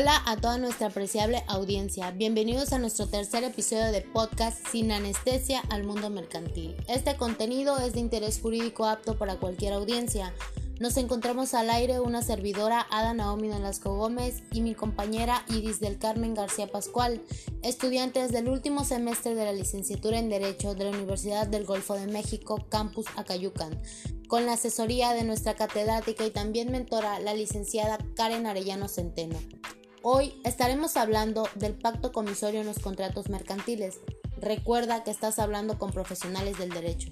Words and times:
Hola 0.00 0.22
a 0.26 0.36
toda 0.36 0.58
nuestra 0.58 0.86
apreciable 0.86 1.42
audiencia. 1.48 2.12
Bienvenidos 2.12 2.72
a 2.72 2.78
nuestro 2.78 3.08
tercer 3.08 3.42
episodio 3.42 3.90
de 3.90 4.00
podcast 4.00 4.64
Sin 4.68 4.92
anestesia 4.92 5.60
al 5.70 5.82
mundo 5.82 6.08
mercantil. 6.08 6.76
Este 6.86 7.16
contenido 7.16 7.76
es 7.78 7.94
de 7.94 7.98
interés 7.98 8.38
jurídico 8.40 8.86
apto 8.86 9.18
para 9.18 9.40
cualquier 9.40 9.72
audiencia. 9.72 10.32
Nos 10.78 10.96
encontramos 10.98 11.52
al 11.52 11.68
aire 11.68 11.98
una 11.98 12.22
servidora 12.22 12.86
Ada 12.92 13.12
Naomi 13.12 13.48
Nolasco 13.48 13.96
Gómez 13.96 14.44
y 14.52 14.60
mi 14.60 14.76
compañera 14.76 15.44
Iris 15.48 15.80
del 15.80 15.98
Carmen 15.98 16.32
García 16.32 16.68
Pascual, 16.68 17.20
estudiantes 17.64 18.30
del 18.30 18.48
último 18.48 18.84
semestre 18.84 19.34
de 19.34 19.46
la 19.46 19.52
licenciatura 19.52 20.20
en 20.20 20.28
Derecho 20.28 20.76
de 20.76 20.84
la 20.84 20.90
Universidad 20.90 21.48
del 21.48 21.64
Golfo 21.64 21.94
de 21.94 22.06
México, 22.06 22.64
Campus 22.68 23.06
Acayucan 23.16 23.76
con 24.28 24.44
la 24.44 24.52
asesoría 24.52 25.14
de 25.14 25.24
nuestra 25.24 25.54
catedrática 25.54 26.24
y 26.24 26.30
también 26.30 26.70
mentora, 26.70 27.18
la 27.18 27.32
licenciada 27.32 27.98
Karen 28.14 28.46
Arellano 28.46 28.86
Centeno. 28.86 29.38
Hoy 30.02 30.40
estaremos 30.44 30.96
hablando 30.96 31.48
del 31.56 31.74
pacto 31.74 32.12
comisorio 32.12 32.60
en 32.60 32.66
los 32.66 32.78
contratos 32.78 33.28
mercantiles. 33.28 33.98
Recuerda 34.40 35.02
que 35.02 35.10
estás 35.10 35.40
hablando 35.40 35.76
con 35.76 35.90
profesionales 35.90 36.56
del 36.56 36.70
derecho. 36.70 37.10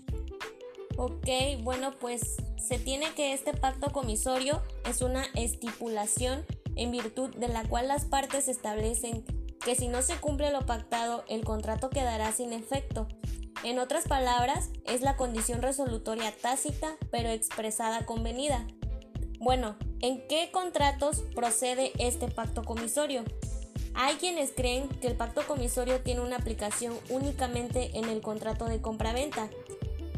Ok, 0.97 1.27
bueno, 1.63 1.91
pues 1.99 2.37
se 2.57 2.79
tiene 2.79 3.13
que 3.15 3.33
este 3.33 3.53
pacto 3.55 3.91
comisorio 3.91 4.63
es 4.89 5.03
una 5.03 5.25
estipulación 5.35 6.47
en 6.77 6.93
virtud 6.93 7.35
de 7.35 7.49
la 7.49 7.65
cual 7.65 7.89
las 7.89 8.05
partes 8.05 8.47
establecen 8.47 9.25
que 9.65 9.75
si 9.75 9.89
no 9.89 10.01
se 10.01 10.17
cumple 10.17 10.53
lo 10.53 10.65
pactado, 10.65 11.25
el 11.29 11.45
contrato 11.45 11.91
quedará 11.91 12.31
sin 12.31 12.53
efecto. 12.53 13.09
En 13.65 13.81
otras 13.81 14.07
palabras, 14.07 14.71
es 14.85 15.01
la 15.01 15.17
condición 15.17 15.61
resolutoria 15.61 16.33
tácita 16.41 16.97
pero 17.11 17.31
expresada 17.31 18.07
convenida. 18.07 18.65
Bueno, 19.41 19.77
¿en 20.01 20.27
qué 20.29 20.51
contratos 20.53 21.23
procede 21.35 21.93
este 21.99 22.29
pacto 22.29 22.65
comisorio? 22.65 23.25
Hay 23.95 24.17
quienes 24.17 24.53
creen 24.53 24.89
que 24.89 25.09
el 25.09 25.17
pacto 25.17 25.47
comisorio 25.47 26.01
tiene 26.03 26.21
una 26.21 26.37
aplicación 26.37 26.95
únicamente 27.09 27.97
en 27.97 28.05
el 28.05 28.21
contrato 28.21 28.67
de 28.67 28.83
compraventa, 28.83 29.49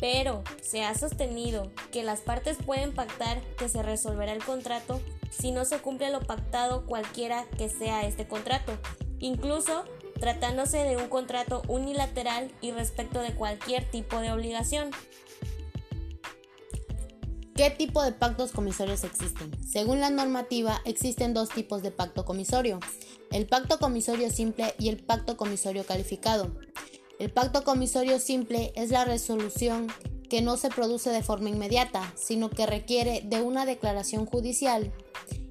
pero 0.00 0.42
se 0.60 0.84
ha 0.84 0.94
sostenido 0.96 1.70
que 1.92 2.02
las 2.02 2.20
partes 2.20 2.56
pueden 2.64 2.92
pactar 2.92 3.40
que 3.56 3.68
se 3.68 3.82
resolverá 3.82 4.32
el 4.32 4.44
contrato 4.44 5.00
si 5.30 5.52
no 5.52 5.64
se 5.64 5.78
cumple 5.78 6.10
lo 6.10 6.20
pactado 6.20 6.86
cualquiera 6.86 7.44
que 7.56 7.68
sea 7.68 8.06
este 8.06 8.26
contrato, 8.26 8.76
incluso 9.20 9.84
tratándose 10.18 10.78
de 10.78 10.96
un 10.96 11.08
contrato 11.08 11.62
unilateral 11.68 12.50
y 12.60 12.72
respecto 12.72 13.20
de 13.20 13.34
cualquier 13.34 13.88
tipo 13.88 14.20
de 14.20 14.32
obligación. 14.32 14.90
¿Qué 17.58 17.70
tipo 17.70 18.04
de 18.04 18.12
pactos 18.12 18.52
comisorios 18.52 19.02
existen? 19.02 19.50
Según 19.66 19.98
la 19.98 20.10
normativa, 20.10 20.80
existen 20.84 21.34
dos 21.34 21.48
tipos 21.48 21.82
de 21.82 21.90
pacto 21.90 22.24
comisorio, 22.24 22.78
el 23.32 23.48
pacto 23.48 23.80
comisorio 23.80 24.30
simple 24.30 24.76
y 24.78 24.90
el 24.90 24.98
pacto 24.98 25.36
comisorio 25.36 25.84
calificado. 25.84 26.52
El 27.18 27.32
pacto 27.32 27.64
comisorio 27.64 28.20
simple 28.20 28.72
es 28.76 28.90
la 28.90 29.04
resolución 29.04 29.88
que 30.30 30.40
no 30.40 30.56
se 30.56 30.68
produce 30.68 31.10
de 31.10 31.24
forma 31.24 31.48
inmediata, 31.48 32.14
sino 32.14 32.48
que 32.48 32.64
requiere 32.64 33.22
de 33.24 33.40
una 33.40 33.66
declaración 33.66 34.24
judicial. 34.24 34.92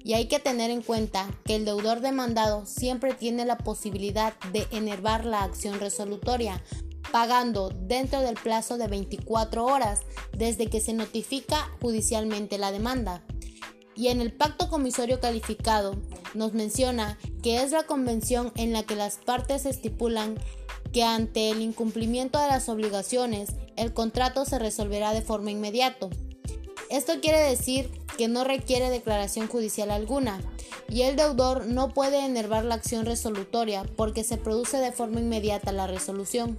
Y 0.02 0.14
hay 0.14 0.28
que 0.28 0.38
tener 0.38 0.70
en 0.70 0.80
cuenta 0.80 1.28
que 1.44 1.56
el 1.56 1.66
deudor 1.66 2.00
demandado 2.00 2.64
siempre 2.64 3.12
tiene 3.12 3.44
la 3.44 3.58
posibilidad 3.58 4.32
de 4.54 4.66
enervar 4.70 5.26
la 5.26 5.42
acción 5.42 5.78
resolutoria, 5.78 6.64
pagando 7.12 7.70
dentro 7.70 8.20
del 8.20 8.34
plazo 8.34 8.78
de 8.78 8.88
24 8.88 9.64
horas 9.64 10.00
desde 10.32 10.68
que 10.68 10.80
se 10.80 10.92
notifica 10.92 11.70
judicialmente 11.80 12.58
la 12.58 12.72
demanda. 12.72 13.22
Y 13.94 14.08
en 14.08 14.20
el 14.20 14.32
pacto 14.32 14.68
comisorio 14.68 15.20
calificado 15.20 15.96
nos 16.34 16.52
menciona 16.52 17.18
que 17.42 17.62
es 17.62 17.72
la 17.72 17.82
convención 17.82 18.52
en 18.56 18.72
la 18.72 18.84
que 18.84 18.94
las 18.94 19.16
partes 19.16 19.66
estipulan 19.66 20.38
que 20.92 21.02
ante 21.02 21.50
el 21.50 21.60
incumplimiento 21.60 22.40
de 22.40 22.48
las 22.48 22.68
obligaciones 22.68 23.50
el 23.76 23.92
contrato 23.92 24.44
se 24.44 24.58
resolverá 24.58 25.12
de 25.12 25.22
forma 25.22 25.50
inmediata. 25.50 26.08
Esto 26.90 27.20
quiere 27.20 27.40
decir 27.40 27.90
que 28.16 28.28
no 28.28 28.44
requiere 28.44 28.90
declaración 28.90 29.46
judicial 29.48 29.90
alguna 29.90 30.40
y 30.88 31.02
el 31.02 31.16
deudor 31.16 31.66
no 31.66 31.92
puede 31.92 32.24
enervar 32.24 32.64
la 32.64 32.76
acción 32.76 33.04
resolutoria 33.04 33.84
porque 33.96 34.24
se 34.24 34.38
produce 34.38 34.78
de 34.78 34.92
forma 34.92 35.20
inmediata 35.20 35.72
la 35.72 35.86
resolución. 35.86 36.58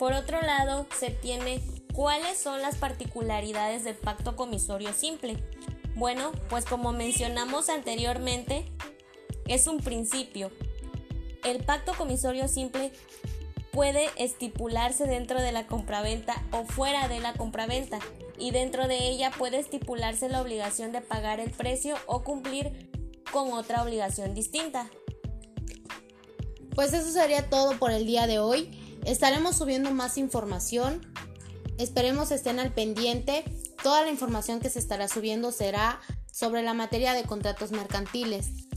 Por 0.00 0.14
otro 0.14 0.40
lado, 0.40 0.86
se 0.98 1.10
tiene 1.10 1.60
cuáles 1.92 2.38
son 2.38 2.62
las 2.62 2.76
particularidades 2.76 3.84
del 3.84 3.96
pacto 3.96 4.34
comisorio 4.34 4.94
simple. 4.94 5.36
Bueno, 5.94 6.32
pues 6.48 6.64
como 6.64 6.94
mencionamos 6.94 7.68
anteriormente, 7.68 8.64
es 9.46 9.66
un 9.66 9.80
principio. 9.80 10.50
El 11.44 11.62
pacto 11.64 11.92
comisorio 11.92 12.48
simple 12.48 12.92
puede 13.72 14.08
estipularse 14.16 15.04
dentro 15.04 15.38
de 15.42 15.52
la 15.52 15.66
compraventa 15.66 16.42
o 16.50 16.64
fuera 16.64 17.06
de 17.06 17.20
la 17.20 17.34
compraventa 17.34 17.98
y 18.38 18.52
dentro 18.52 18.88
de 18.88 19.06
ella 19.10 19.30
puede 19.36 19.58
estipularse 19.58 20.30
la 20.30 20.40
obligación 20.40 20.92
de 20.92 21.02
pagar 21.02 21.40
el 21.40 21.50
precio 21.50 21.96
o 22.06 22.24
cumplir 22.24 22.90
con 23.30 23.52
otra 23.52 23.82
obligación 23.82 24.32
distinta. 24.32 24.90
Pues 26.74 26.94
eso 26.94 27.10
sería 27.10 27.50
todo 27.50 27.78
por 27.78 27.90
el 27.90 28.06
día 28.06 28.26
de 28.26 28.38
hoy. 28.38 28.79
Estaremos 29.04 29.56
subiendo 29.56 29.90
más 29.92 30.18
información. 30.18 31.00
Esperemos 31.78 32.30
estén 32.30 32.58
al 32.58 32.72
pendiente. 32.72 33.44
Toda 33.82 34.02
la 34.02 34.10
información 34.10 34.60
que 34.60 34.70
se 34.70 34.78
estará 34.78 35.08
subiendo 35.08 35.52
será 35.52 36.00
sobre 36.30 36.62
la 36.62 36.74
materia 36.74 37.14
de 37.14 37.24
contratos 37.24 37.70
mercantiles. 37.72 38.69